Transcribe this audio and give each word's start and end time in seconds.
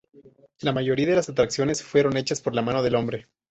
La 0.61 0.71
mayoría 0.73 1.05
de 1.05 1.15
las 1.15 1.29
atracciones 1.29 1.83
fueron 1.83 2.17
hechas 2.17 2.41
por 2.41 2.55
la 2.55 2.63
mano 2.63 2.81
del 2.81 2.95
hombre. 2.95 3.27